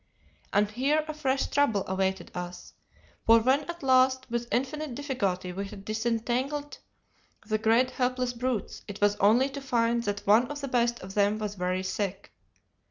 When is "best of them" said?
10.67-11.37